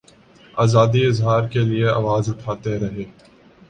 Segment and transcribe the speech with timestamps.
[0.63, 3.05] آزادیٔ اظہار کیلئے آواز اٹھاتے رہے۔